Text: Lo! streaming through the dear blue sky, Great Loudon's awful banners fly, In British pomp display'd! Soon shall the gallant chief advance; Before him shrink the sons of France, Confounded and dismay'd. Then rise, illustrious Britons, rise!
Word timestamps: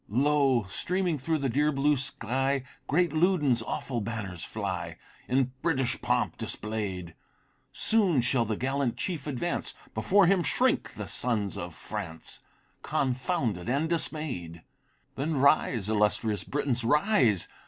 Lo! 0.09 0.63
streaming 0.67 1.15
through 1.15 1.37
the 1.37 1.47
dear 1.47 1.71
blue 1.71 1.95
sky, 1.95 2.63
Great 2.87 3.13
Loudon's 3.13 3.61
awful 3.61 4.01
banners 4.01 4.43
fly, 4.43 4.97
In 5.27 5.51
British 5.61 6.01
pomp 6.01 6.37
display'd! 6.39 7.13
Soon 7.71 8.19
shall 8.21 8.43
the 8.43 8.57
gallant 8.57 8.97
chief 8.97 9.27
advance; 9.27 9.75
Before 9.93 10.25
him 10.25 10.41
shrink 10.41 10.93
the 10.93 11.07
sons 11.07 11.55
of 11.55 11.75
France, 11.75 12.39
Confounded 12.81 13.69
and 13.69 13.87
dismay'd. 13.87 14.63
Then 15.13 15.37
rise, 15.37 15.87
illustrious 15.87 16.43
Britons, 16.45 16.83
rise! 16.83 17.47